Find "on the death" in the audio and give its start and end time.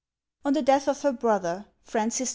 0.43-0.87